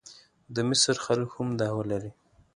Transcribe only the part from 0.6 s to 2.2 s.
مصر خلک هم دعوه لري.